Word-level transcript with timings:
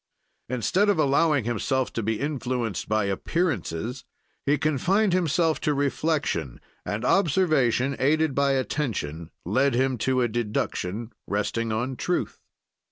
"Instead 0.49 0.89
of 0.89 0.97
allowing 0.97 1.43
himself 1.43 1.93
to 1.93 2.01
be 2.01 2.19
influenced 2.19 2.89
by 2.89 3.05
appearances, 3.05 4.03
he 4.47 4.57
confined 4.57 5.13
himself 5.13 5.61
to 5.61 5.75
reflection, 5.75 6.59
and 6.83 7.05
observation 7.05 7.95
aided 7.99 8.33
by 8.33 8.53
attention 8.53 9.29
led 9.45 9.75
him 9.75 9.99
to 9.99 10.23
a 10.23 10.27
deduction 10.27 11.11
resting 11.27 11.71
on 11.71 11.95
truth. 11.95 12.41